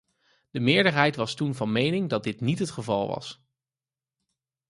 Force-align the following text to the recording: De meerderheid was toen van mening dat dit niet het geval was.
De 0.51 0.59
meerderheid 0.59 1.15
was 1.15 1.35
toen 1.35 1.55
van 1.55 1.71
mening 1.71 2.09
dat 2.09 2.23
dit 2.23 2.41
niet 2.41 2.59
het 2.59 2.71
geval 2.71 3.07
was. 3.07 3.45